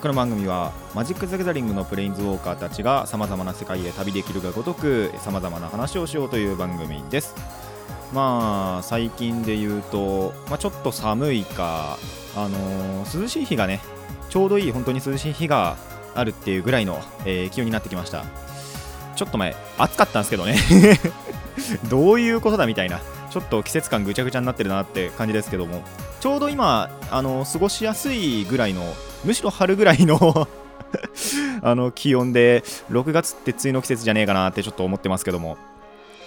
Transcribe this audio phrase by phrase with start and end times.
[0.00, 7.34] この番組はマジック・ザ・ギャザリングのプレインズウォーカーたちがさまざまな世界へ旅できるがごとくさまざまな話をしようという番組です。
[8.12, 11.98] まあ最近で言うと、まあ、ちょっと寒いか、
[12.34, 13.80] あのー涼しい日がね
[14.30, 15.76] ちょうどいい本当に涼しい日が
[16.14, 18.24] あるっていうぐらいの、えー気温になってきました。
[19.14, 20.56] ちょっと前暑かったんですけどね。
[21.90, 25.82] どういうことだみたいなちょっと季節感ぐちゃぐちゃになってるなって感じですけども
[26.20, 28.94] ちょうど今あの過ごしやすいぐらいの
[29.24, 30.48] むしろ春ぐらいの
[31.62, 35.56] あの気温で6月って梅雨の季節じゃねえかなってちょっと思ってますけども。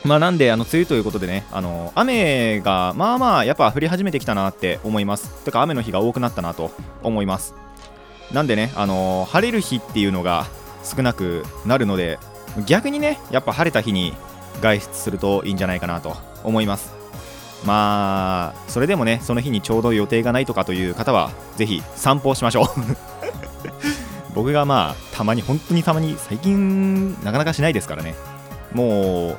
[0.04, 5.44] まあなんであの梅雨ということでねあの雨がまあまあやっぱ降り始めてきたなって思います。
[5.44, 7.56] てか雨の日が多くなったなと思います。
[8.32, 10.46] なんでねあの晴れる日っていうのが
[10.84, 12.20] 少なくなるので
[12.68, 14.14] 逆にねやっぱ晴れた日に
[14.62, 16.94] 外出するといいんじゃないかなと思います。
[17.66, 22.68] まあそれでもねその日にちょうど予定がないとかという方はぜひ散歩をしましょう。
[24.34, 28.16] 僕がまあたまに本当にたまに最近なかなかしないですからね。
[28.74, 29.38] もう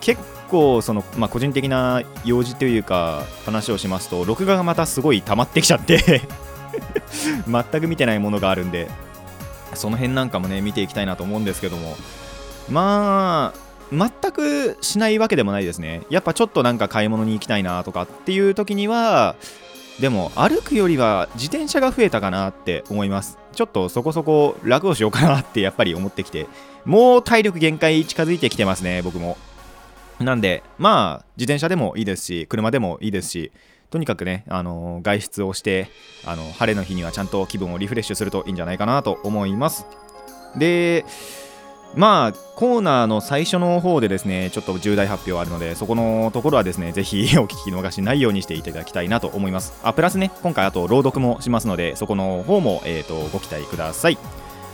[0.00, 6.22] 結構その、まあ、個人的な用事というか話をしますと録画がまたすごい溜まってきちゃって
[7.46, 8.88] 全く見てないものがあるんで
[9.74, 11.96] その辺なんかもね見ていきたいなと思うんですけども。
[12.70, 16.02] まあ全くしないわけでもないですね。
[16.10, 19.36] やっぱちょっとなんか買い物に行きたいなとかっていう時には
[20.00, 23.38] でも歩くよりは自転車が増えたかなって思います。
[23.52, 26.46] ちょっとそこそこ楽をしようかなって やっぱり思ってきて
[26.84, 29.36] もう体力限界近づいてきてますね僕も。
[30.20, 33.52] なんでまあ自転車でもいいですし車でもいいですし
[33.90, 35.90] とにかくね、あの外出をして
[36.26, 39.86] あの晴れの日にはちゃんと気分をリフレッシュするといいんじゃないかなと思います。
[40.56, 41.06] で
[41.94, 49.74] まあコーナーの最初の方でですねちょっと重大発表あるのでそこのところはですねぜひ お聞き逃しないようにしていただきたいなと思います。
[49.82, 54.18] あプラスね今回あと朗読もしますのでそこの方も、えー、とご期待ください。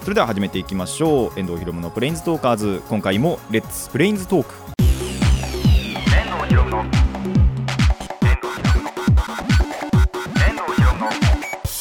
[0.02, 1.40] それでは始めていきましょう。
[1.40, 2.82] 遠藤ひろむのプレインズトーカーズ。
[2.90, 4.54] 今回もレッツプレインズトーク。
[4.78, 6.84] 遠藤ひろむの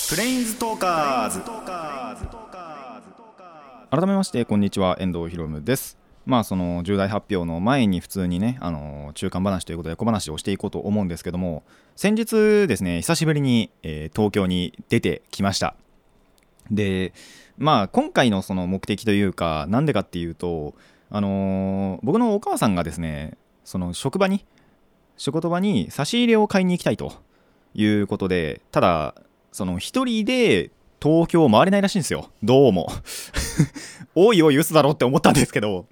[0.10, 1.93] プレインズトーカーズ。
[3.94, 6.00] 改めましてこんにちは遠藤ひろむです。
[6.26, 11.62] まあその重大発表の前に普通にねあの中間話ということで小話をしていこうと思うんですけども
[11.96, 15.76] 先日ですね久しぶりに、えー東京に出てきました。
[16.72, 17.14] で
[17.60, 20.74] まあ今回のその目的というかなんでかっていうと
[21.12, 24.44] あのー僕のお母さんがですねその職場に
[25.18, 27.14] 仕事場に差し入れを買いに行きたいと
[27.76, 29.14] いうことでただ
[29.52, 30.72] その一人で
[31.04, 32.30] 東京回れないらしいんですよ。
[32.42, 32.88] どうも。
[34.16, 35.86] おいおい嘘だろって思ったんですけど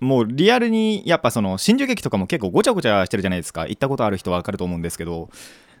[0.00, 3.68] もうリアルにやっぱその新宿駅とかも結構ごちゃごちゃしてるじゃないですか。
[3.68, 5.30] 行ったことある人は分かると思うんですけど。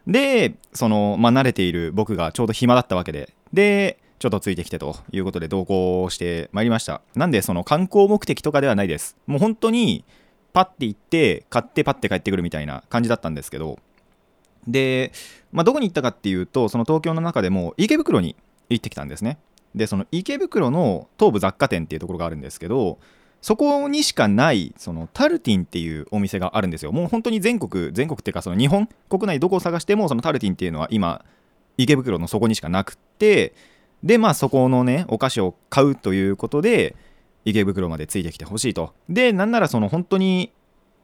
[0.06, 3.34] でそのまあ慣れている僕がちょうど暇だったわけで。
[3.52, 7.00] でちょっとついてきてということで同行してまいりました。
[7.16, 9.16] なんでその観光目的とかではないです。
[9.26, 10.04] もう本当に
[10.52, 13.80] パッて行って買ってパッて帰ってくるみたいな感じだったんですけど。
[14.68, 15.12] で、
[15.50, 18.36] まあ、どこに行ったかっていうとその東京の中でも池袋に
[18.70, 19.38] 行ってきたんですね。
[19.74, 22.98] でその池袋の東武雑貨店っていうところがあるんですけど
[23.40, 26.92] そこにしかないそのタルティンっていうお店があるんですよ。
[26.92, 31.24] もう本当に全国全国っていうかその日本国内どこを探してもそのタルティンっていうのは今
[31.76, 33.54] 池袋のそこにしかなくって
[34.02, 36.96] でまあそこのねお菓子を買うということで
[37.44, 38.92] 池袋までついてきてほしいと。
[39.08, 40.52] でなんならその本当に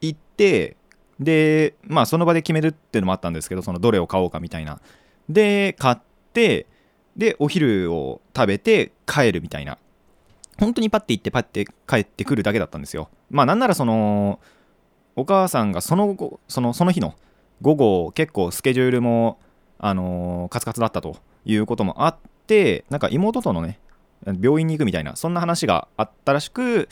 [0.01, 0.75] 行って
[1.19, 4.81] でまあその場で決めるっていうのもあったんですけどそのどれを買おうかみたいな。
[5.29, 5.97] で買っ
[6.33, 6.67] て
[7.15, 9.77] でお昼を食べて帰るみたいな。
[10.57, 13.09] 本当にパッて行ってパッて帰ってくるだけだったんですよ。
[13.29, 14.39] まあなんならその
[15.15, 17.15] お母さんがその後そのその日の
[17.61, 19.37] 午後結構スケジュールも
[19.79, 22.17] あのーカツカツだったということもあっ
[22.47, 23.79] てなんか妹とのね
[24.25, 26.87] 病院に行くみたいなそんな話があったらしく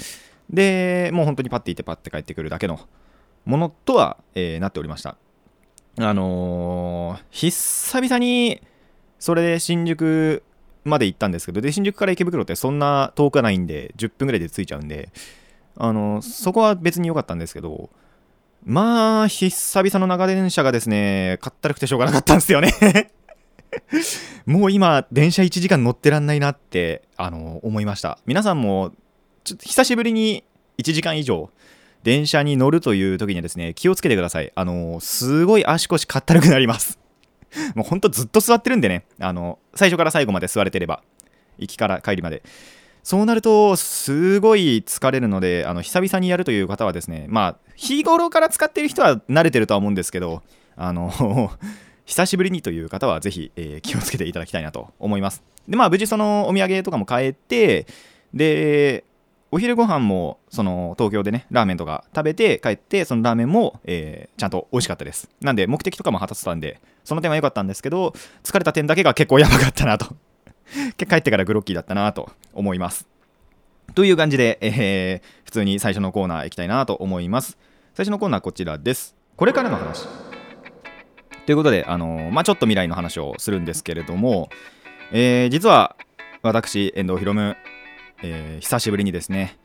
[0.50, 2.80] でもう本当にパッて行ってパッて帰ってくるだけの
[3.45, 5.18] ものとは、えーなっておりました。
[6.00, 8.62] あのー久々に
[9.24, 10.44] それで新宿
[10.84, 15.08] まで行ったんですけどで新宿から池袋ってそんな遠くないんで10分ぐらいで着いちゃうんで
[15.78, 17.90] あのそこは別に良かったんですけど
[18.66, 22.74] まあ久々の長電車がですねかったるくてしょうがなかったんですよね。
[24.46, 28.20] もう今電車1時間乗ってらんないなってあの思いました。
[28.25, 28.92] 皆さんも
[29.46, 30.44] ちょっと久しぶりに
[30.80, 31.50] 1時間以上
[32.04, 34.52] 電車に乗るという時にはですね気をつけてください。
[34.54, 37.00] あのすごい足腰かったるくなります。
[37.75, 39.05] もうほんとずっと座ってるんでね。
[39.19, 41.03] あの最初から最後まで座れてれば。
[41.59, 42.44] 行きから帰りまで。
[43.03, 50.41] そうなるとすごい疲れるのであの久々にやるという方はですねまあ日頃から使ってる人は慣れてるとは思うんですけど
[50.77, 51.11] あの
[52.05, 55.44] 久しぶりにという方はぜひ、えー気をつけていただきたいなと思います。
[55.67, 57.88] でまあ無事そのお土産とかも買えて
[58.33, 59.03] で
[59.53, 65.29] お昼ご飯もその東京でねラーメンとか食べて帰ってそのラーメンも、えーちゃんと美味しかったです。
[65.41, 70.07] なんで目的とかも果たせたんでその点は良かったんですけど疲れた点だけが結構やばかったなと。
[70.97, 73.07] 帰ってからグロッキーだったなと思います。
[73.94, 77.59] という感じで、えー普通に最初のコーナー行きたいなと思います。
[77.94, 79.15] 最初のコーナーこちらです。
[79.35, 80.07] これからの話。
[81.45, 84.50] ということで、あのーまあ、ちょっと未来の話をするんですけれども、
[85.11, 85.95] えー実は
[86.41, 87.55] 私遠藤ひろむ、
[88.24, 89.58] えー久しぶりにですね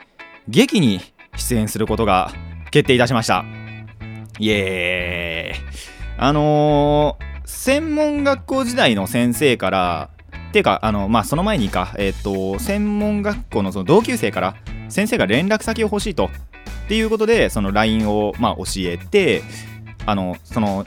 [0.49, 1.01] 劇に
[1.37, 2.33] 出演することが
[2.71, 3.45] 決定いたしました。
[4.39, 5.61] イエーイ。
[6.19, 10.11] あのー専門学校時代の先生から
[10.53, 14.55] ていうかあのまあその前にかえっ、と専門学校のその同級生から
[14.91, 16.27] 先生が連絡先を欲しいと。
[16.27, 19.43] っていうことでその LINE をまあ教えて
[20.07, 20.87] あのその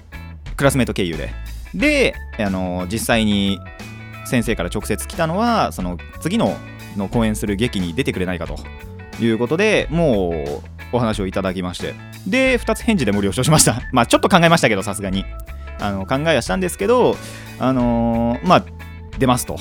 [0.55, 1.33] クラスメート経由で。
[1.73, 3.59] であの実際に
[4.25, 6.55] 先生から直接来たのはその次の
[6.97, 8.57] の講演する劇に出てくれないかと。
[9.19, 10.61] いうことでもう
[10.93, 11.93] お話をいただきまして。
[12.27, 13.81] で2つ返事でも了承しました。
[13.91, 15.25] まあちょっと考えましたけどさすがに。
[15.79, 17.17] あの考えはしたんですけど
[17.57, 18.65] あのーまあ
[19.17, 19.59] 出ますと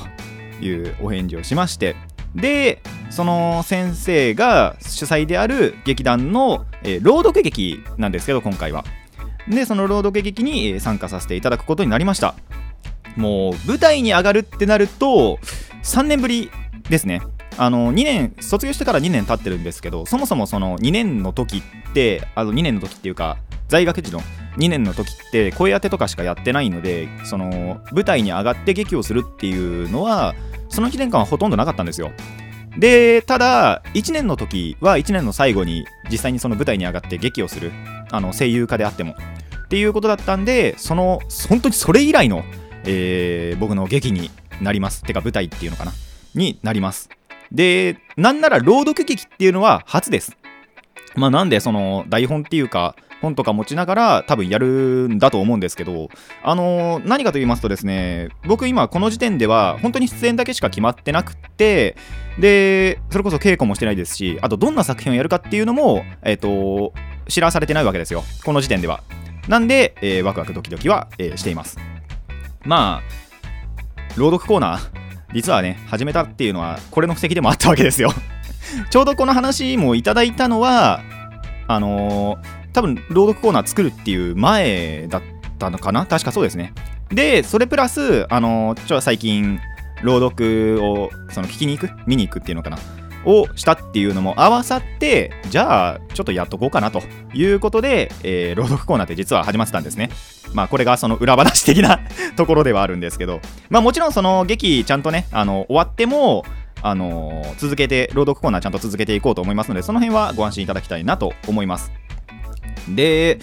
[0.61, 1.97] いうお返事をしまして。
[2.35, 2.81] で
[3.11, 8.85] その先生が主催である劇団の、えー朗読劇なんですけど今回は。
[9.49, 12.35] でその朗読劇に参加させていただくことになりました。
[13.17, 15.39] もう舞台に上がるってなると
[15.83, 16.51] 3年ぶり
[16.91, 17.23] ですね。
[17.57, 23.39] あの2年卒業してから2年経ってるんですけどそもそもその2年の時ってあの2年の時っていうか
[23.69, 24.21] 在学時の
[24.57, 30.35] 2年の時って声当てとかしかやってないのでその舞台に上がって劇をするっていうのは
[30.69, 32.11] その1年間はほとんどなかったんですよ。
[32.79, 37.73] でただ1年の時は1年の最後に実際にその舞台に上がって劇をする
[38.11, 39.15] あの声優家であっても
[39.65, 42.45] っていうことだったんでその本当にそれ以来の、
[42.85, 45.03] えー僕の劇になります。
[45.03, 45.93] てか舞台っていうのかな。
[46.35, 47.09] になります。
[47.53, 50.37] でなんなら朗読劇っていうのは初です。
[51.17, 56.09] まあなんでその台本っていうか本とか持ちながら多分やるんだと思うんですけど
[56.43, 61.97] あのー何かと言いますとですね僕今この時点では本当に出演だけしか決まってなくて
[62.39, 66.95] でそれこそ稽古もしてないですしあとどんな作品をやるかっていうのもえっ、と
[67.29, 68.25] 知らされてないわけですよ。
[68.45, 69.03] この時点では。
[69.49, 71.79] なんで、えーワクワクドキドキは、えーしています。
[72.65, 73.03] まあ
[74.17, 75.00] 朗読コーナー
[75.33, 78.11] 実はね始めたっていうのはこれの布石でもあったわけですよ。
[78.91, 81.01] ちょうどこの話もいただいたのは
[81.67, 85.23] あのー多分朗読コーナー作るっていう前だっ
[85.59, 86.07] たのかな？
[86.07, 86.73] 確かそうですね。
[87.11, 89.59] でそれプラスあのーちょ最近
[90.03, 91.91] 朗読をその聞きに行く？
[92.07, 92.79] 見に行くっていうのかな？
[93.25, 97.03] をしたっていうのも合わさってじゃあちょっとやっとこうかなと
[97.35, 100.11] いうことで、えー朗読コーナーって実は始まってたんですね。
[100.55, 102.01] まあこれがその裏話的な
[102.37, 103.41] ところではあるんですけど。
[103.69, 106.45] まあもちろんその劇ちゃんとねあの終わっても
[106.83, 111.93] あの続けて朗読コーナーちゃんと続けていこうと思いますのでその辺はご安心いただきたいなと思います。
[112.89, 113.39] で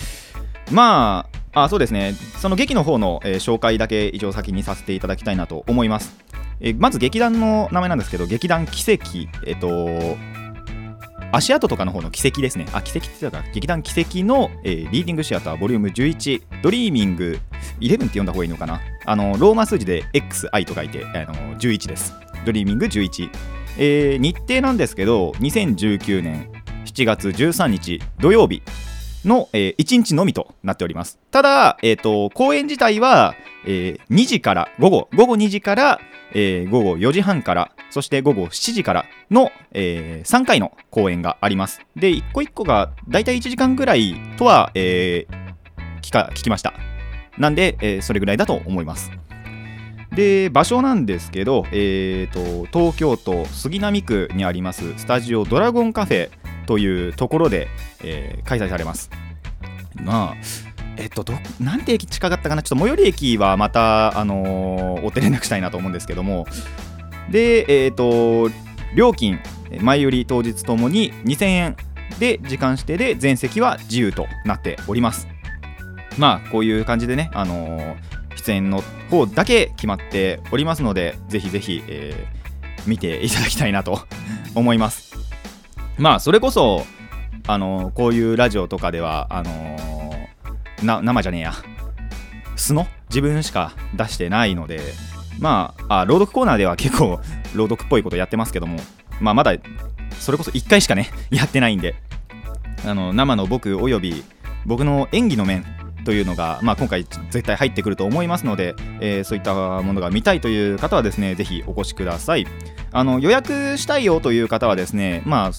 [0.72, 2.14] まああそうですね。
[2.40, 6.16] その劇の方の、えー紹介だけ一応先にさせていただきたいなと思います、
[6.60, 10.18] えまず劇団の名前なんですけど劇団軌跡えっ、と
[11.32, 12.66] 足跡とかの方の軌跡ですね。
[12.72, 17.40] あ、軌跡って言ったか、劇団軌跡の、えー Reading Theater Volume 11、Dreaming
[17.82, 18.80] 11って読んだ方がいいのかな。
[19.06, 22.14] あの、ローマ数字で XI と書いて、あの11です。
[22.46, 23.30] Dreaming 11。
[23.78, 26.50] えー日程なんですけど、2019年
[26.86, 28.64] 7月13日土曜日
[29.26, 31.20] の、え1日のみとなっております。
[31.32, 36.00] ただ、えー、と公演自体は、えー2時から午後午後2時から、
[36.34, 41.82] えー午後4時半からそして午後7時からの、え3回の公演があります。
[41.96, 45.48] で一個一個がだいたい1時間ぐらいとは、えー
[46.02, 46.74] 聞か聞きました。
[47.38, 49.12] なんで、えーそれぐらいだと思います。
[50.18, 56.30] で場所なんですけど、えー、と東京都杉並区にありますスタジオドラゴンカフェ
[56.68, 57.68] というところで、
[58.04, 59.10] えー開催されます。
[59.96, 60.36] まあ
[60.98, 62.62] えっとどなんて駅近かったかな？
[62.62, 66.46] ちょっと最寄り駅はまた、あのーお手連絡したいなと思うんですけども。
[67.32, 68.50] でえっ、と
[68.96, 69.40] 料金
[69.82, 71.78] 前より当日ともに2000円。
[72.20, 75.28] で時間指定で全席は自由となっております。
[76.18, 77.96] まあこういう感じでね、あのー
[78.38, 82.38] 出演の方だけ決まっておりますのでぜひぜひ、えー
[82.88, 84.00] 見ていただきたいなと
[84.56, 85.07] 思います。
[85.98, 86.86] まあそれこそ
[87.48, 89.78] あのこういうラジオとかではあの
[90.84, 91.54] な生じゃねえや。
[92.56, 94.82] 素の自分しか出してないので
[95.40, 97.20] まああ朗読コーナーでは結構
[97.56, 98.80] 朗読っぽいことやってますけども
[99.22, 99.54] まあまだ
[100.20, 101.96] それこそ1回しかねやってないんで
[102.86, 104.24] あの生の僕および
[104.66, 105.66] 僕の演技の面
[106.04, 112.48] というのが、まあ、今回絶対入ってくると思いますので、えーそういったものが見たいという方はですねぜひお越しください。
[112.94, 115.52] あの予約したいよという方はですねまあ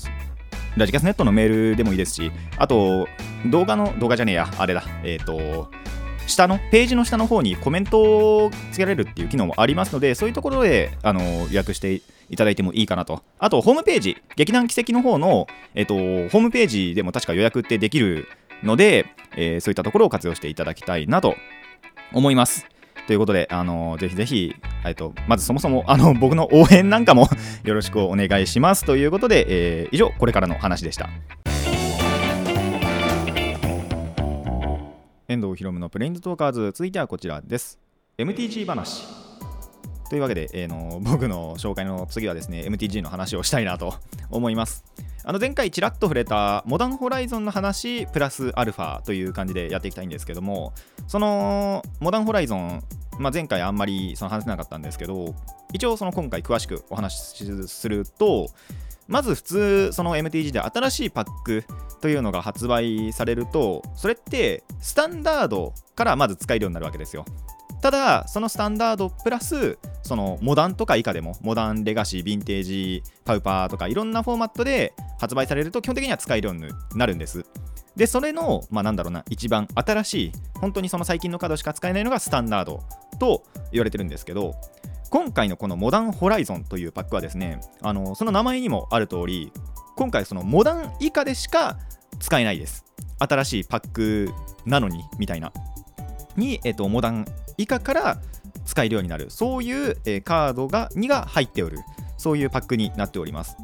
[0.76, 3.08] ラジキャスネットのメールでもいいですしあと
[3.46, 4.84] 動画の動画じゃねえやあれだ。
[5.04, 5.70] えっ、と
[6.26, 8.00] 下のページの下の方にコメント
[8.44, 13.22] をつけられるっていう機能もありますのでそういうところであの予約していただいてもいいかなと。
[13.38, 18.28] あとホームページ劇団奇跡の方の、えっとホームページでも確か予約ってできる
[18.62, 19.06] ので、
[19.36, 21.34] えーそういったところを活用していただきたいなと
[22.12, 22.66] 思います。
[23.08, 27.26] ということで、あのぜひぜひ、えっと、まずそもそもあの 僕の応援なんかも
[27.64, 31.08] よろしくお願いしますということで、えー以上これからの話でした。
[35.26, 37.78] 遠藤ひろむのプレインズトーカーズ続いてはこちらです。
[38.18, 39.27] MTG 話。
[40.08, 43.94] というわけで、えーの 僕の紹介の次はですね MTG の話をしたいなと
[44.30, 44.84] 思います。
[45.24, 50.72] あの前回ちらっと触れたモダンホライゾンの話プラスアルファという感じでやっていきたいんですけども
[51.06, 52.82] そのモダンホライゾン、
[53.18, 55.34] まあ、前回あんまりその話せなかったんですけど
[55.74, 58.48] 一応その今回詳しくお話しすると
[59.06, 61.64] まず普通その MTG で新しいパック
[62.00, 67.24] というのが発売されるとそれってスタンダードからまず使えるようになるわけですよ。
[67.80, 77.44] ただそのスタンダードプラスそのモダンとか以下でもモダンレガシーヴィンテージパウパーとかいろんなフォーマットで発売されると基本的には使えるようになるんです。
[77.96, 82.82] でそれのまあなんだろうな一番新しい本当にその最近のカードしか使えないのがスタンダード
[83.18, 84.54] と言われてるんですけど
[85.10, 89.52] 今回のこのモダンホライゾンというパックはですねあのその名前にもある通り
[89.96, 91.76] 今回そのモダン以下でしか
[92.20, 92.84] 使えないです。
[93.18, 94.30] 新しいパック
[94.64, 95.52] なのにみたいな。
[96.36, 97.26] に、えっと、モダン
[97.58, 98.18] 以下から
[98.64, 99.30] 使えるようになる。
[99.30, 101.78] そういう、えカードが2が入っておる。
[102.16, 103.56] そういうパックになっております。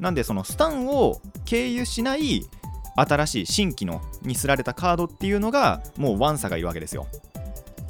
[0.00, 2.42] なんでそのスタンを経由しない
[2.96, 7.06] 新しい新規のにすられたカードっていうのがもうワンサがいるわけですよ。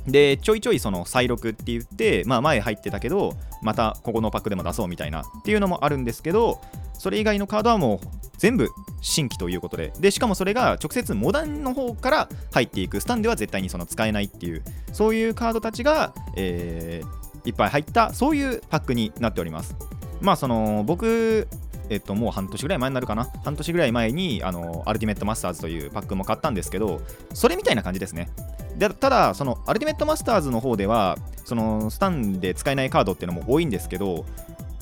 [0.06, 6.60] でちょいちょいその再録って言って、まあ、前入ってたけどまたここのパックでも出そうみたいなっていうのもあるんですけど
[6.94, 8.06] それ以外のカードはもう
[8.38, 8.68] 全部
[9.00, 19.74] 新規ということででしかもそれが直接モダンの方から入っていくスタンでは絶対にその使えないっていうそういうカードたちが、えーいっぱい入ったそういうパックになっております。
[20.20, 21.48] まあその僕
[21.92, 23.30] えっと、もう半年ぐらい前になるかな？
[23.44, 27.02] 半年ぐらい前にあの Ultimate Masters というパックも買ったんですけど
[27.34, 28.30] それみたいな感じですね。
[28.78, 34.24] でただその Ultimate Masters の方ではそのスタンで使えないカードっていうのも多いんですけど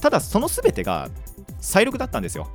[0.01, 1.09] ただその全てが
[1.61, 2.49] 再録だったんですよ。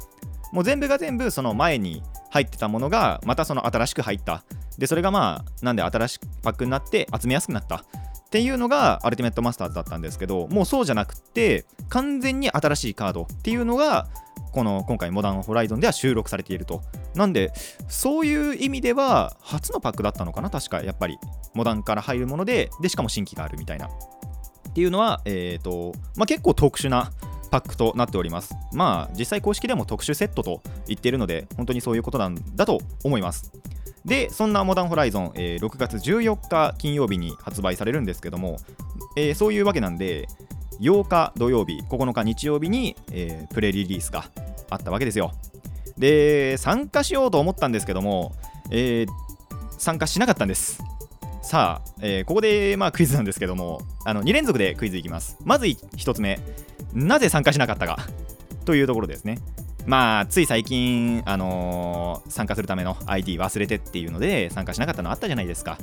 [0.54, 4.46] もう全部が全部その前に入ってたものがまたその新しく入った。
[4.78, 7.84] でそれがまあなんで新しくパックになって集めやすくなった。
[8.26, 14.08] っていうのが Ultimate Masters だったんですけどもうそうじゃなくて完全に新しいカードっていうのが
[14.56, 16.82] この今回 Modern Horizon では収録されていると。
[17.14, 17.52] なんで
[17.90, 21.20] そういう意味では初のパックだったのかな確かやっぱり。
[21.54, 23.88] モダンから入るものででしかも新規があるみたいな。
[23.88, 27.12] っていうのは、えーとまあ、結構特殊な
[27.52, 28.56] パックとなっております。
[28.74, 33.52] まあ実際公式でも特殊セットと言っているので本当にそういうことなんだと思います。
[34.06, 38.58] でそんなモダンホライゾン、えー6月14日金曜日に発売されるんですけども、
[39.18, 40.28] えーそういうわけなんで
[40.80, 44.26] 8日土曜日9日日曜日に、えープレリリースが
[44.70, 45.32] あったわけですよ。
[45.98, 48.34] で参加しようと思ったんですけども、
[48.72, 49.08] えー
[49.78, 50.82] 参加しなかったんです。
[51.42, 55.38] さあ、えーここでまあクイズなんですけどもあの2連続でクイズいきます。
[55.44, 56.40] まず1つ目。
[56.94, 58.00] なぜ参加しなかったか。
[58.66, 59.40] というところですね。
[59.86, 65.78] まあつい最近、あのー参加するための ID 忘れてっていうので参加しなかったのあったじゃないですか。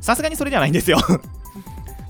[0.00, 0.98] さすがにそれじゃないんですよ。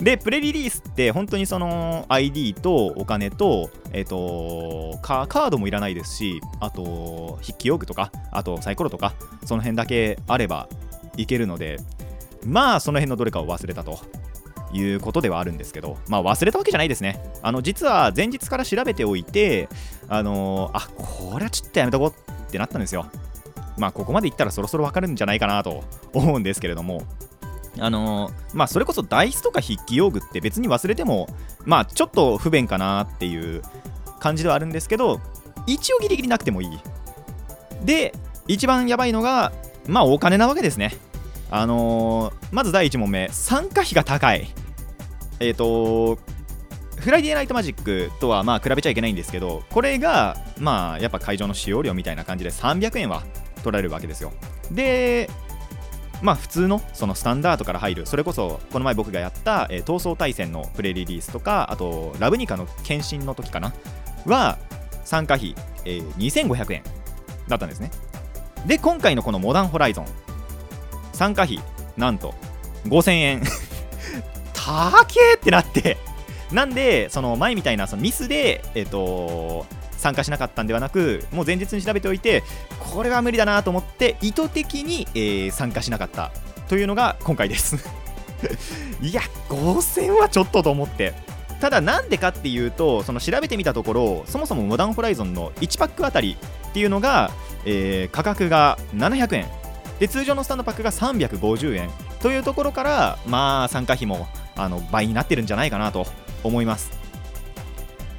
[0.00, 9.14] でプレリリースって本当にその ID とお金と,、えっとカカードもいらないですしあと筆記用具とかあとサイコロとか
[9.44, 10.68] その辺だけあれば
[11.16, 11.80] いけるので
[12.46, 13.98] まあその辺のどれかを忘れたと。
[14.70, 17.18] いうことではあるんですけどまあ忘れたわけじゃないですね。
[17.42, 19.66] あの実は前日から調べておいて
[20.08, 23.06] あのーあこれはちょっとやめとこうってなったんですよ。
[23.78, 27.02] まあここまでいったらそろそろわかるんじゃないかなと思うんですけれども。
[27.80, 31.28] あのまあそれこそダイスとか筆記用具って別に忘れても
[31.64, 33.62] まあちょっと不便かなっていう
[34.20, 35.20] 感じではあるんですけど
[35.66, 36.78] 一応ギリギリなくてもいい。
[37.84, 38.12] で
[38.46, 39.52] 一番やばいのが
[39.86, 40.96] まあお金なわけですね。
[41.50, 44.48] あのーまず第1問目参加費が高い。
[45.40, 46.18] えっ、と
[46.96, 53.22] Friday Night Magic とはまあ比べちゃいけないんですけどこれがまあやっぱ会場の使用料みたいな感じで300円は
[53.62, 54.32] 取られるわけですよ。
[54.70, 55.30] で
[56.22, 63.72] まあ普通のそのスタンダードから入るそれこそこの前僕がやった、えー灯争大戦のプレリリースとかあとラヴニカの献身の時かな？
[64.26, 64.58] は
[65.04, 66.82] 参加費、えー2500円
[67.48, 67.90] だったんですね。
[68.66, 70.06] で今回のこの Modern Horizon
[71.12, 71.60] 参加費
[71.96, 72.34] なんと
[72.84, 73.42] 5000円
[74.52, 75.96] 高えってなって。
[76.52, 79.66] なんでその前みたいなそのミスでえっ、と
[79.98, 82.42] 参加しなかったんではなくもう前日に調べておいて
[82.78, 86.30] これは無理だなと思って意図的に、えー参加しなかった
[86.68, 87.76] というのが今回です。
[89.02, 91.14] いや5000はちょっとと思って。
[91.60, 96.36] ただなんでかっていうとその調べてみたところそもそもモダンホライゾンの1パックあたり
[96.68, 97.32] っていうのが、
[97.64, 99.46] えー価格が700円。
[99.98, 101.90] で通常のスタンドパックが350円。
[102.20, 106.06] というところからまあ参加費もあの倍になってるんじゃないかなと
[106.44, 106.97] 思います。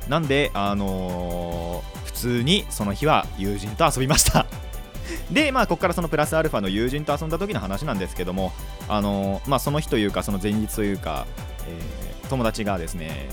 [0.09, 4.45] なんであのー普通にその日は友人と遊びました。
[5.31, 8.51] でまあここからそのプラスアルファの友人と遊んだ時の話なんですけども
[8.89, 11.25] あのーまあその日というかその前日というか、
[11.67, 13.27] えー友達がですね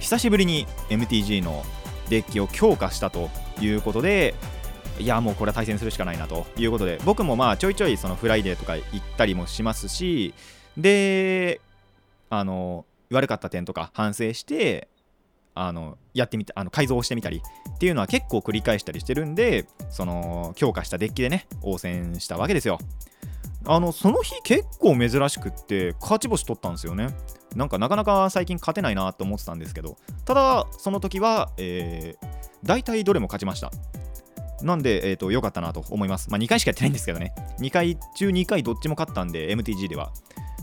[0.00, 1.64] 久しぶりに MTG の
[2.08, 3.28] デッキを強化したと
[3.60, 4.34] いうことで
[4.98, 10.32] いやもうこれは対戦するしかないなということで僕もまあちょいちょいその Friday とか行ったりもしますし
[10.78, 11.60] で
[12.30, 14.88] あの悪かった点とか反省して
[15.60, 17.42] あのやってみたあの改造をしてみたり
[17.74, 22.78] っていうのは結構繰り返したりしてるんでその強化したデッキでね応戦したわけですよ
[23.64, 27.08] あのその日結構珍しくって勝ち星取ったんですよね
[27.56, 32.26] なんかなかなか最近勝てないなと思ってたんですけどただその時は、えー、
[32.62, 33.70] 大体どれも勝ちました
[34.62, 36.30] なんで、えー、と良かったなと思います。
[36.30, 37.32] まあ、2回しかやってないんですけどね。
[37.60, 40.12] 2回中2回どっちも勝ったんで、MTG では。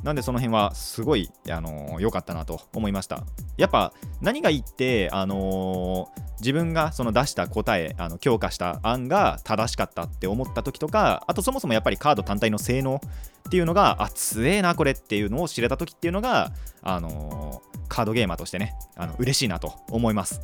[0.05, 3.23] なんでその辺はすごい良、あのーかったなと思いました。
[3.57, 13.01] やっぱ何がいいって、あのー自分がその出した答え、あの強化した案が正しかったって思った時とか、あとそもそもやっぱりカード単体の性能
[13.47, 16.51] っていうのが、あ、強えなこれっていうのを知れた時っていうのが、
[16.83, 20.39] あのーカードゲーマーとしてね、あの嬉しいなと思います。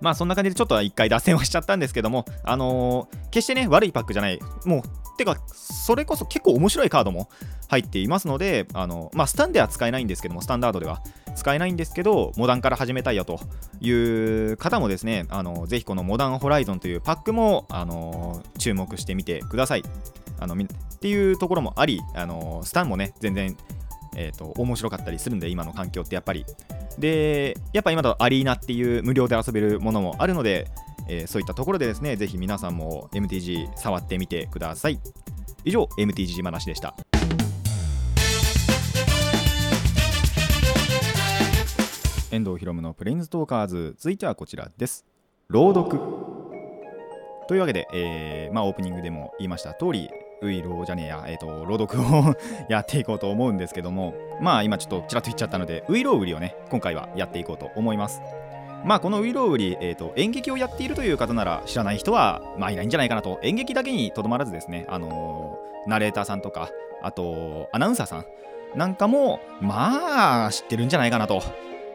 [0.00, 4.82] まあそんな感じでちょっと一回脱線はしちゃったんですけども、あのー決してね、悪いパックじゃない、もう、
[5.16, 7.28] てか、それこそ結構面白いカードも
[7.68, 11.02] 入っていますので、あのまあ、スタンでは使えないんですけども、スタンダードでは
[11.36, 13.40] 使えないんですけど、モダンから始めたいよと
[13.80, 19.84] いう方もですね、あのぜひこのモダンホライゾンというパックも、あの注目してみてください。
[20.40, 23.56] あのっていうところもあり、あのスタンもね、全然、
[24.16, 26.44] えー、と面白かったりするんで、今の環境ってやっぱり。
[26.98, 30.68] で、やっぱ今だとアリーナっていう無料で遊べるものもあるので、
[31.08, 34.98] えーそういったところでですね、ぜひ皆さんも MTG 触ってみてください。
[35.64, 36.94] 以上、MTG 話でした。
[42.30, 45.06] 遠藤ひろむのプレインズトーカーズ、続いてはこちらです。
[45.48, 45.98] 朗読。
[47.48, 50.10] というわけで、えーまあ、オープニングでも言いました通り、
[50.42, 52.34] ウイローじゃねえや、えー、と朗読を
[52.68, 58.20] やっていこうと思うんですけども、まあ今ちょっとちらっと言っちゃったので、ウイロウ売りをね、今回はやっていこうと思います。
[58.84, 66.68] まあこのウイロウ売り、えー、と演劇をやっているという方なら知らない人はまあいないんじゃないかなと演劇だけにとどまらずですね、あのーナレーターさんとか
[67.02, 68.24] あとアナウンサーさん
[68.76, 71.42] なんかもまあ知ってるんじゃないかなと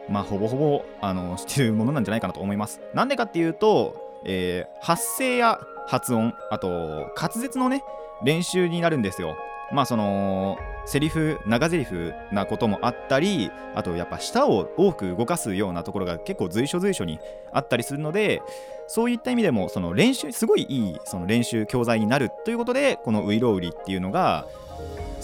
[0.08, 2.80] まあほぼほぼあの 知ってるものなんじゃないかなと思います。
[2.92, 6.68] なんでかっていうと、えー発声や発音あと
[7.16, 7.84] 滑舌のね
[8.22, 9.36] 練習になるんですよ。
[9.72, 17.18] まあそのセリフ長セリフなこともあったりあとやっぱ舌を多く動かすようなところが結構随所随所に
[17.50, 18.42] あったりするので
[18.86, 24.46] そういった意味でもその練習すごいいいその練習教材になるということでこのウイロウリっていうのが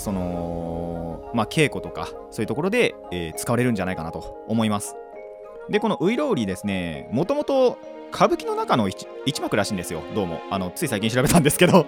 [0.01, 4.97] そのまあ稽古とかそういうところで、えー使われるんじゃないかなと思います。
[5.69, 7.79] でこのウイロウリですねもともと
[8.13, 10.03] 歌舞伎の中の一一幕らしいんですよ。
[10.15, 10.41] どうも。
[10.51, 11.87] あのつい最近調べたんですけど。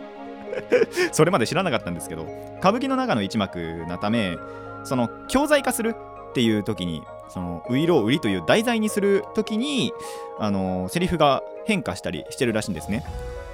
[1.13, 2.27] それまで知らなかったんですけど。
[2.59, 4.37] 歌舞伎の中の一幕なため
[4.85, 5.97] その教材化する
[6.31, 9.93] っていう時にそのウイロウリという題材にする時に
[10.39, 13.05] あのセリフが変化したりしてるらしいんですね。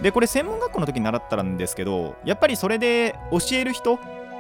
[0.01, 3.99] でこれ専門学校の時に習ったんですけどやっぱりそれで教える人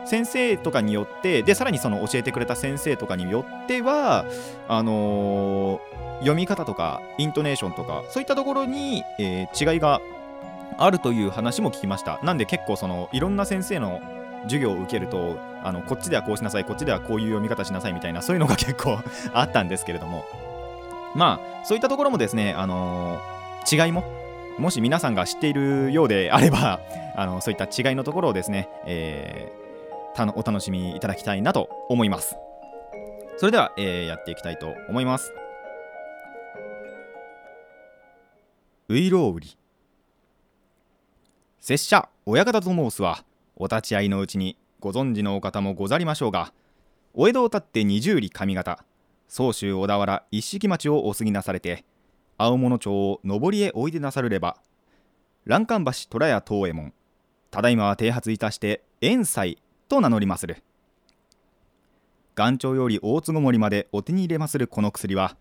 [0.08, 4.24] 先生とかによってでさらにその教えてくれた先生とかによっては
[4.68, 10.00] あのー読み方とかイントネーションとかそういったところに、えー違いが
[10.76, 12.18] あるという話も聞きました。
[12.24, 14.00] なんで結構そのいろんな先生の
[14.44, 18.98] 授業を受けるとあのこっちではこうしなさいこっちではこういう読み方しなさいみたいなそういうのが結構
[19.32, 20.24] あったんですけれども。
[21.14, 24.04] まあそういったところもですねあのー違いも
[24.58, 26.80] もし皆さんが知っているようであれば
[27.16, 29.67] あのそういった違いのところをですね、えー
[30.18, 32.36] たのお楽しみいただきたいなと思います。
[33.38, 35.32] それでは、えーやっていきたいと思います。
[38.88, 39.56] ウイロウリ
[41.60, 43.22] 拙者親方と申すは
[43.56, 46.54] お立ち会いのうちにご存知のお方もござりましょうが
[47.12, 48.82] お江戸を立って二十里上方
[49.28, 51.84] 総州小田原一色町をお過ぎなされて
[52.38, 54.56] 青物町を上りへおいでなさるれば
[55.44, 56.94] 欄干橋虎屋東右衛門
[57.50, 60.62] ただいまは剃髪いたして遠斎と名乗りまする。
[62.36, 65.36] 元朝より大坪森までお手に入れまするこの薬は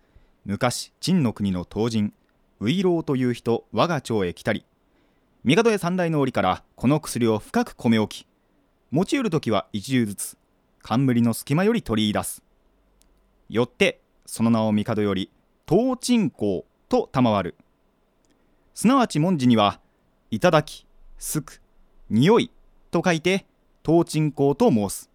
[0.45, 2.13] 昔陳の国の東人
[2.59, 4.65] ウイローという人我が町へ来たり
[5.43, 8.27] 帝へ三代の折からこの薬を深く込め置き
[8.89, 10.37] 持ちうる時は一重ずつ
[10.81, 12.41] 冠の隙間より取り出す。
[13.49, 15.29] よってその名を帝より
[15.67, 17.55] 東鎮公と賜る。
[18.73, 19.81] すなわち文字には
[20.31, 20.87] 「いただき」
[21.19, 21.61] 「すく」
[22.09, 22.51] 「匂い」
[22.89, 23.45] と書いて
[23.87, 25.09] 東鎮公と申す。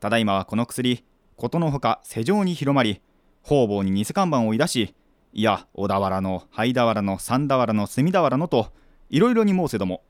[0.00, 1.04] ただいまはこの薬
[1.36, 3.00] ことのほか世上に広まり
[3.42, 4.96] 方々に偽看板をいだし
[5.32, 8.72] いや小田原の灰俵の三俵の隅俵のと
[9.10, 10.02] いろいろに申せども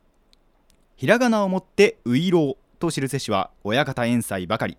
[0.96, 4.78] ひらがなをもってういろうと知るせしは親方遠斎ばかり。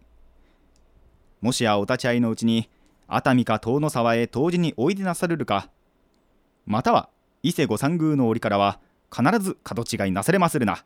[1.41, 2.71] もしやお立ち会いのうちに
[3.07, 5.69] 熱海か遠野沢へ当時においでなさるるか
[6.65, 7.09] または
[7.43, 8.79] 伊勢御三宮の折からは
[9.15, 10.83] 必ず角違いなされまするな。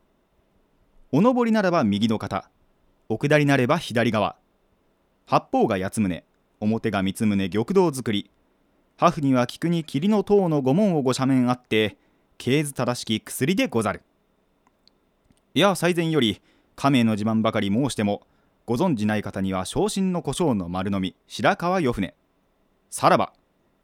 [1.14, 2.50] お上りならば右の肩。
[3.10, 4.38] お下りなれば左側。
[5.26, 6.24] 八方が八宗
[6.62, 8.32] 表が三宗玉堂作り。
[8.96, 11.98] ハフには菊に霧の塔の御門をご斜面あって
[12.38, 14.04] 経図正しき薬でござる。
[15.54, 16.42] いや最前より
[16.78, 18.22] 亀の自慢ばかり申しても
[18.66, 22.16] ご存じない方には昇進の胡椒の丸飲み白川よ船。
[22.90, 23.34] さらば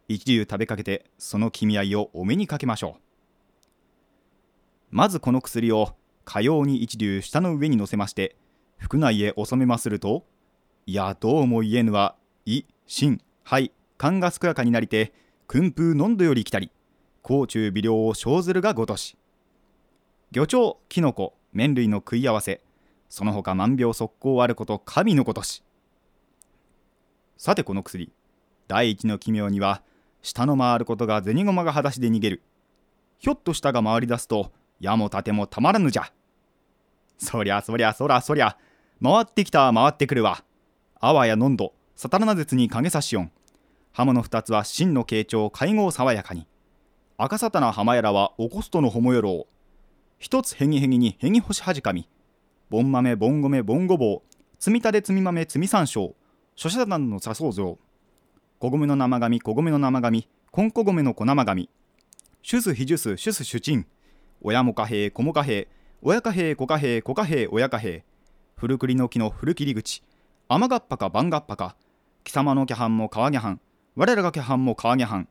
[0.08, 3.02] 一流食べかけてその君合いをお目にかけましょう。
[4.92, 5.94] まずこの薬を
[6.28, 8.36] かように一流下の上に乗せまして
[8.78, 10.26] 腹内へ収めますると
[10.86, 15.14] いやどうも言えぬは胃心肺肝が健やかになりて
[15.48, 16.70] 訓風のんどより来たり
[17.22, 19.18] 甲虫微量を生ずるがごとし。
[20.32, 22.62] 魚鳥キノコ麺類の食い合わせ
[23.08, 25.64] その他万病速攻あること神のことし。
[27.38, 28.12] さてこの薬
[28.68, 29.82] 第一の奇妙には
[30.22, 32.44] 下の回ることが銭駒が裸足で逃げる。
[33.18, 36.12] ひょっと下が回り出すと矢も盾もたまらぬじゃ。
[37.18, 38.58] そりゃそりゃそらそりゃ。
[39.04, 40.44] 回ってきた回ってくるわ。
[41.00, 43.32] あわやのんどサタラナ絶に影差しよん。
[43.92, 46.48] 刃物二つは真の慶長会合爽やかに。
[47.18, 49.54] 赤沙汰な浜やらはおこすとのほもよろう
[50.20, 52.08] 一つへぎへぎにへぎ干しはじかみ。
[52.70, 54.36] ぼん豆ぼん米ぼんごぼう。
[54.60, 56.14] 積みたで積み豆積み山椒
[56.56, 57.78] 諸社団の茶草像
[58.60, 61.70] 小米の生紙小米の生紙こんこ米の小生紙
[62.42, 63.86] 主ス非主ス主ス主鎮
[64.42, 65.68] 親も貨幣子も貨幣
[66.04, 68.04] 親貨幣子貨幣子貨幣親貨幣
[68.56, 70.04] 古栗の木の古切り口。
[70.48, 71.76] 雨がっぱか番がっぱか。
[72.24, 73.62] 貴様のキャハンも川ギャハン
[73.96, 75.28] 我らがキャハンも川ギャハン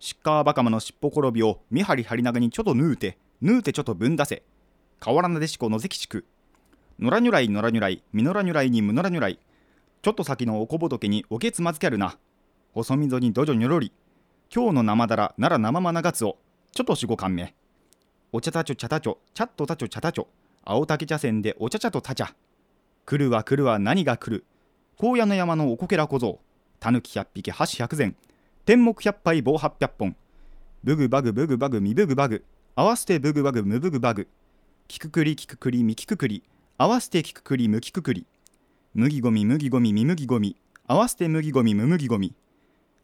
[0.00, 3.18] しっかバカマの尻尾転びを見張り張り長にちょっと縫うて。
[3.40, 4.42] 縫うてちょっとぶん出せ。
[4.98, 6.24] 河原なでしこのぜきしく
[6.98, 8.02] 野良如来野良如来。
[8.12, 9.38] 実野如来に無野良如来。
[10.02, 12.18] ちょっと先のおこぼとけにおけつまずけるな。
[12.74, 13.92] 細溝にどじょにょろり。
[14.52, 16.36] 今日の生だらなら生まながつお
[16.72, 17.54] ちょっとしごかんめ
[18.32, 20.28] お茶たちょ茶たちょちゃっとたちょ茶たちょ。
[20.64, 22.32] 青竹茶筅でお茶茶とたちゃ。
[23.04, 24.44] 来るは来るは何が来る。
[25.00, 26.38] 荒野の山のおこけら小僧。
[26.78, 28.16] たぬき100匹箸100膳。
[28.64, 30.16] 天目100杯棒800本。
[30.84, 32.44] ブグバグブグバグミブグバグ。
[32.76, 34.28] 合わせてブグバグムブグバグ。
[34.86, 36.44] キククリキククリミキククリ
[36.78, 38.26] 合わせてキククリムキククリ
[38.94, 42.34] 麦ゴミ麦ゴミミ麦ゴミ合わせて麦ゴミム麦ゴミ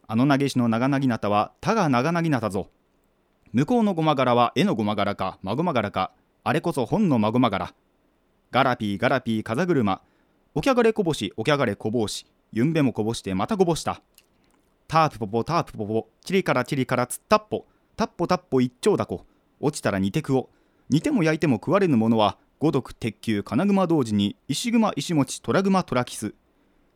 [0.07, 2.69] あの投げしの長なぎなたはたが長なぎなたぞ。
[3.57, 6.11] 向こうのごま柄は絵のごま柄かまごま柄か
[6.43, 7.73] あれこそ本のまごま柄。
[8.51, 9.99] ガラピーガラピー風車。
[10.53, 12.27] おきゃがれこぼしおきゃがれこぼし。
[12.51, 14.03] ゆんべもこぼしてまたこぼした。
[14.87, 16.07] タープポポタープポポ。
[16.23, 17.65] チリからチリからつったっぽ。
[17.95, 19.25] タッポタッポ一丁だこ。
[19.59, 20.51] 落ちたら煮てくお
[20.91, 26.35] 煮ても焼いても食われぬものは五毒鉄球金熊同時に石熊石持虎熊虎キス。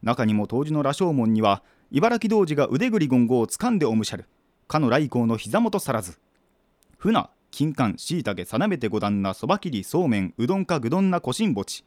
[0.03, 4.25] 中にも当時の羅生門には茨城童子が腕ぐり言語をつかんでおむしゃる。
[4.67, 6.19] かの来光の膝元さらず。
[7.01, 11.83] 船金柑しいたけ定めて五段なそば切りそうめんうどんかぐどんなこしんぼち。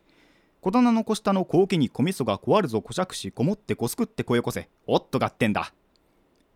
[0.61, 4.69] 小棚の小下の高家に小味噌が壊るぞこしゃくしこもってこすくってこよこせ。
[4.89, 5.73] おっと合点だ。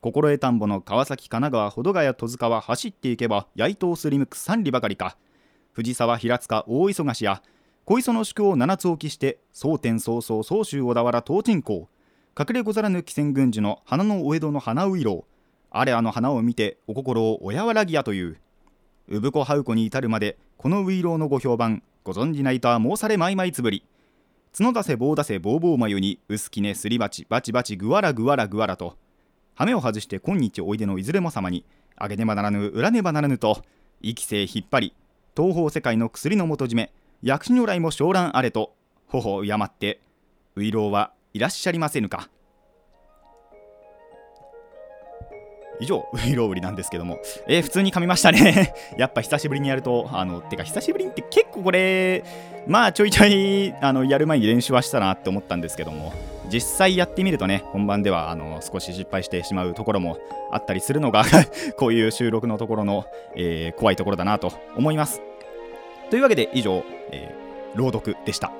[0.01, 5.17] 心得田んぼの川崎神奈川保土ヶ谷戸塚は走っていけば八糸をすりむく三里ばかりか。
[5.71, 7.43] 藤沢平塚大磯菓子や。
[7.85, 11.89] 小磯の宿を七つ置きして蒼天早々総州小田原東鎮港。
[12.37, 15.35] 隠れござらぬ汽船軍樹の花のお江戸の花ういろう。
[15.71, 18.41] あれあの花を見てお心をおやわらぎやという。
[19.11, 23.85] 産子はう子に至るまでこのウイローのご評判ご存じないとは申されまいまいつぶり。
[24.57, 26.99] 角出せ棒出せ棒棒眉に薄きねすり。
[26.99, 28.97] 鉢バチバチぐわらぐわらぐわらと
[29.55, 31.65] 羽目を外して今日おいでのいずれも様に
[31.97, 33.63] あげねばならぬ裏ねばならぬと
[34.01, 34.95] 息せ引っ張り。
[35.37, 36.93] 東方世界の薬の元締め
[37.23, 38.75] 薬師如来も昇蘭あれと
[39.07, 40.01] 頬を敬って
[40.57, 41.79] ういろうはいらっしゃり。
[41.79, 42.29] ませぬか
[45.81, 47.19] 以上ウイロウリなんですけども。
[47.47, 48.75] えー、普通に噛みましたね。
[48.97, 52.25] やっぱ久しぶりにやるとあのてか久しぶりにって結構これ
[52.67, 56.13] まあちょいちょいあのやる前に練習はしたなって思ったんですけども。
[56.51, 60.17] 実際やってみるとね本番ではあの少し失敗してしまうところも
[60.51, 61.25] あったりするのが
[61.77, 63.05] こういう収録のところの、
[63.37, 65.21] えー、怖いところだなと思います。
[66.11, 68.51] というわけで以上、えー、朗読でした。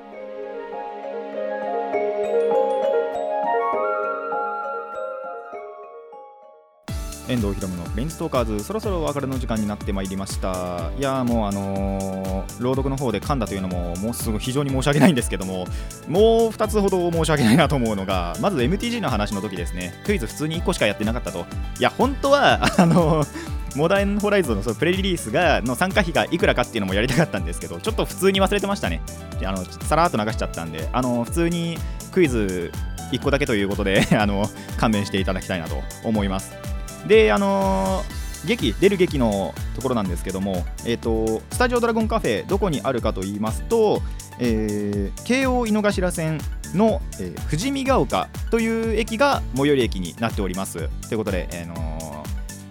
[7.29, 15.65] 遠藤ひろむのプレンストーカーズそろそろお別れの時間になってまいりましたいやもうあのー、朗読の方で噛んだというのももうすごい非常に申し訳ないんですけども
[16.07, 21.45] もう2つほど申し訳ないなと思うのがまず MTG の話の時ですねクイズ普通に1個しかやってなかったと
[21.79, 29.01] いや本当はあのーモダンホライゾンのそのプレリリースがの参加費がいくらかっていうのもやりたかったんですけど、ちょっと普通に忘れてましたね。
[29.43, 31.77] あのさらっと流しちゃったんで、あの普通に
[32.11, 32.71] クイズ
[33.11, 36.68] 1個だけということであの勘弁していただきたいなと思います。
[37.07, 44.01] であのー、劇出る劇のところなんですけども、えーと、スタジオドラゴンカフェどこにあるかと言いますと、
[44.39, 46.39] えー、京王井の頭線
[46.73, 50.89] の、えー、富士見ヶ丘という駅が最寄り駅になっております。
[51.07, 52.23] ということで、えーの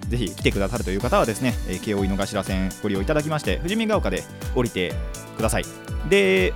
[0.06, 4.22] ー、ぜひ来てくださるという方はですね、えー、京王井の頭線ご利用いただきまして富士見ヶ丘で
[4.54, 4.94] 降りて
[5.36, 5.64] ください。
[6.08, 6.54] で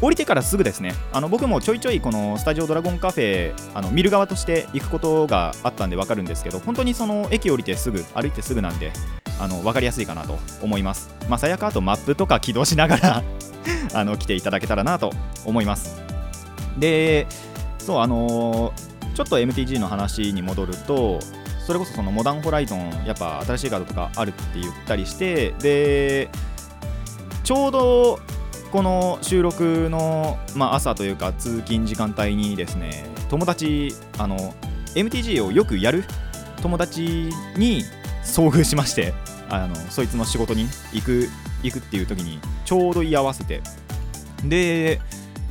[0.00, 0.94] 降りてからすぐですね。
[1.12, 8.92] あの僕もちょいちょいこのスタジオドラゴンカフェあの見る側として行くことがあったんで分かるんですけど本当にその駅降りてすぐ歩いてすぐなんで
[9.40, 11.14] あの分かりやすいかなと思います。
[11.28, 13.22] まあ最悪あとマップとか起動しながら
[13.94, 15.12] あの来ていただけたらなと
[15.44, 16.02] 思います。
[16.78, 17.26] で
[17.78, 21.20] そうあのー、ちょっと MTG の話に戻ると
[21.66, 26.28] それこそそのモダンホライゾンやっぱ新しいカードとかあるって言ったりしてで
[27.42, 28.20] ちょうど
[28.72, 34.54] この収録の、まあ、朝というか通勤時間帯にですね友達あの
[34.94, 36.04] MTG をよくやる
[36.62, 37.84] 友達に
[38.24, 39.14] 遭遇しまして
[39.48, 41.28] あのそいつの仕事に行く
[41.62, 43.62] 行くっていう時にちょうど居合わせて。
[44.44, 45.00] で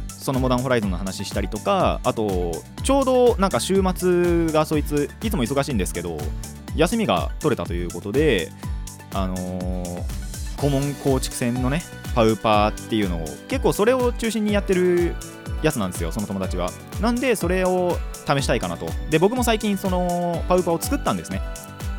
[0.08, 2.52] そのモダンホライゾンの話したりとかあと
[2.82, 6.18] ちょうどなんか週末がそいついつも忙しいんですけど
[6.76, 8.52] 休みが取れたということで
[9.14, 10.04] あのー、
[10.58, 11.82] 顧問構築戦のね
[12.14, 15.16] パウパーっていうのを結構それを中心にやってる
[15.62, 16.72] やつなんですよその友達は。
[17.02, 18.88] なんでそれを試したいかなと。
[19.10, 21.42] で僕も最近そのパウパーを作ったんですね。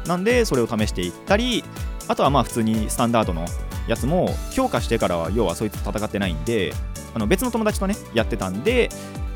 [0.07, 1.65] なんでそれを試していったり
[2.09, 3.45] あとはまあ普通にスタンダードの
[3.89, 6.73] やつも強化してからは要はそいつと戦ってないんで
[7.15, 8.89] あの別の友達とねやってたんで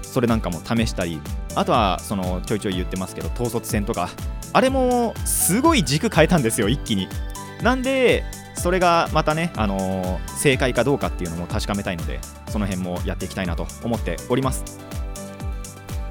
[0.02, 1.20] それなんかも試したり
[1.56, 4.10] あとはそのちょいちょい言ってますけど統率戦とか。
[4.52, 7.08] あれもすごい軸変えたんですよ一気に。
[7.62, 8.24] なんで
[8.60, 12.20] それがまたね、あのー、正解かどうかっていうのも確かめたいので
[12.50, 14.78] その辺もやっていきたいなと思っております。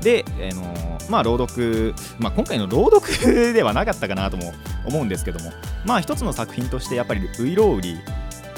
[0.01, 4.53] で、えー、のー、まあ、朗読、まあ、今回の朗読ではなかったかなとも
[4.87, 5.51] 思うんですけども
[5.85, 7.95] まあ一つの作品としてやっぱりウイロウリ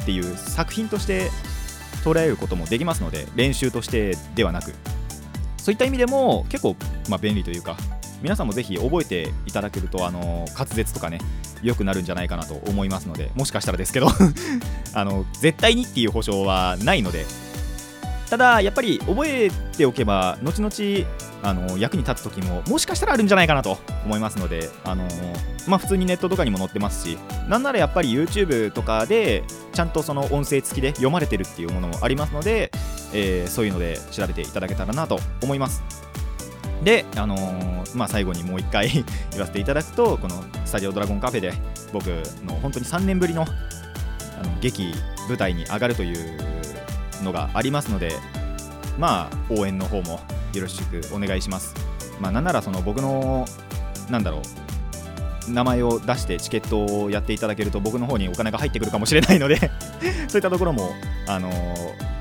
[0.01, 1.29] っていう作品として
[2.03, 4.73] 捉えることもできますので練習としてではなく
[5.57, 6.75] そういった意味でも結構、
[7.09, 7.75] まあ、便利というか
[8.21, 11.19] 皆さんもぜひ覚えていただけるとあの滑舌とかね
[11.63, 14.07] 良くなるんじゃないかなと思いますのでもしかしたらですけど
[14.93, 17.25] あの絶対にっていう保証はないので
[18.29, 21.07] ただやっぱり覚えておけば後々
[21.43, 25.05] あの役に立つ時ももしかしたらあるんじゃないかなと思いますのであの
[25.67, 27.17] まあ普通にネットとかにも載ってますし
[27.49, 32.71] なんならやっぱり YouTube とかでちゃんとその音声付きで読まれてるっていうものもありますので、
[33.13, 35.83] えー、そういうので調べていただけたらなと思います。
[36.83, 38.89] で、あのー、まあ、最後にもう一回
[39.31, 41.53] 言わせていただくとこのスタジオドラゴンカフェで
[41.93, 42.07] 僕
[42.45, 44.93] の本当に3年ぶりのあの劇
[45.27, 46.37] 舞台に上がるという
[47.23, 48.15] のがありますので
[48.97, 50.19] まあ応援の方も
[50.53, 51.73] よろしくお願いします。
[52.19, 53.45] まあなんならその僕の
[54.09, 54.41] なんだろ
[55.47, 59.57] う名前を出してチケットをやっていただけると僕の方にお金が入ってくるかもしれないので
[60.27, 60.91] そういったところも
[61.27, 62.11] あのー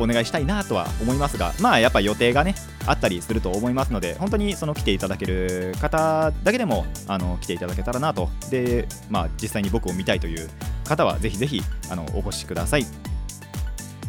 [0.00, 2.54] お願いしたいなとは思いますが、まあやっぱ予定がね、
[2.86, 10.48] あったりすると思いますので、本当にその来ていただける方だけでもあの来ていただけたらなと、で、まあ実際に僕を見たいという
[10.84, 12.86] 方はぜひぜひあのお越しください。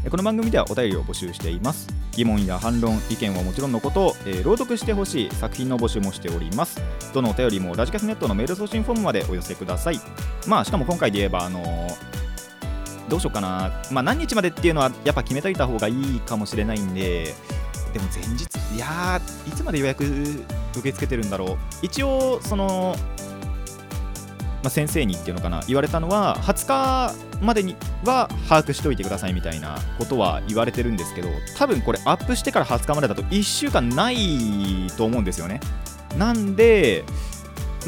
[0.09, 1.87] この番組ではお便りを募集しています。
[2.13, 6.81] 疑問や反論、意見はもちろんのこと、えー、朗読してほしい作品の募集もしております。
[7.13, 9.99] どのお便りもラジカスネットのメール送信フォームまでお寄せください。
[10.47, 12.11] まあ、しかも今回で言えば、あのー
[13.09, 17.33] どうしようかな、まあ、何日までっていうのはやっぱ決めといた方がいいかもしれないんで、
[17.91, 21.57] でも前日、いやいつまで予約受け付けてるんだろう。
[21.81, 22.95] 一応、その、
[24.63, 35.59] あ、先生にっていうのかな言われたのは20日までには把握しておいてくださいみたいなことは言われてるんですけど多分これアップしてから20日までだと1週間ないと思うんですよね
[36.17, 37.03] なんで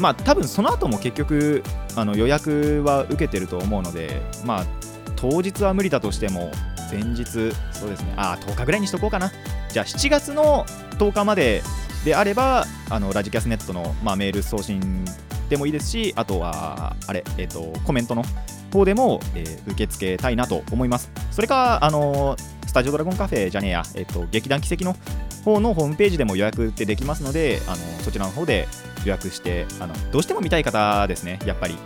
[0.00, 1.62] まあ多分その後も結局
[1.94, 4.66] あの予約は受けてると思うのでまあ
[5.14, 6.50] 当日は無理だとしても
[6.90, 7.24] 前日
[7.72, 8.14] そうですね。
[8.16, 9.30] あ10日ぐらいにしとこうかな。
[9.68, 10.64] じゃあ7月の
[10.98, 11.62] 10日まで
[12.04, 15.04] であればあのラジキャスネットの、まあ、メール送信
[15.48, 18.24] でもいいですしあとはあれ、えー、とコメントの
[18.72, 21.10] 方でも、えー受け付けたいなと思います。
[21.30, 24.96] それかあのスタジオドラゴンカフェじゃねえや、えー、と劇団奇跡の
[25.44, 28.66] 方のホームページでも予約ってできますのであのそちらの方で
[29.04, 31.76] 予約してあのどうしても見たい方ですねやっぱり。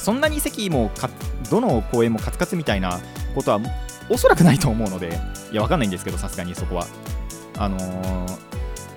[0.00, 0.90] そんなに席も
[1.50, 2.98] どの公演もカツカツみたいな
[3.34, 3.60] ことは
[4.10, 5.18] おそらくないと思うので
[5.50, 6.86] いやわかんないんですけどさすがにそこは。
[7.56, 8.50] あのー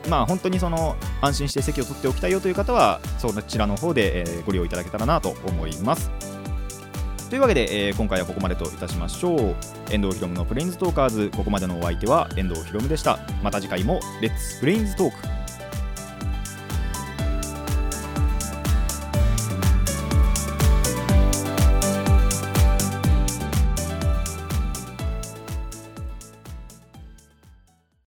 [0.09, 6.11] まあ本当にその安心して席を取っておきたいよという方はそちらの方で、えご利用いただけたらなと思います。
[7.29, 9.55] というわけで、えー今回はここまでといたしましょう。
[9.91, 11.31] 遠藤ひろむのプレインズトーカーズ。
[11.33, 13.19] ここまでのお相手は遠藤ひろむでした。
[13.41, 15.42] また次回もレッツプレインズトーク。